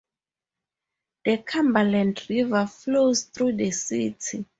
The 1.25 1.43
Cumberland 1.43 2.25
River 2.27 2.65
flows 2.65 3.25
through 3.25 3.57
the 3.57 3.69
city. 3.69 4.45